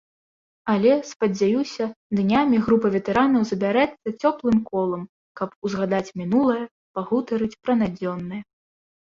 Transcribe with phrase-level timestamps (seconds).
[0.73, 1.85] Але, спадзяюся,
[2.19, 5.03] днямі група ветэранаў збярэцца цёплым колам,
[5.43, 6.59] каб узгадаць мінулае,
[6.99, 8.41] пагутарыць пра надзённае.